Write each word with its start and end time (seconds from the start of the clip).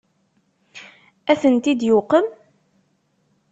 Ad 1.31 1.37
tent-id-yuqem? 1.41 2.27